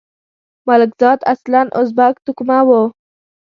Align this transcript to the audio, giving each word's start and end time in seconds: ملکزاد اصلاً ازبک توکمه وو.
ملکزاد 0.67 1.19
اصلاً 1.33 1.61
ازبک 1.79 2.15
توکمه 2.25 2.59
وو. 2.67 2.83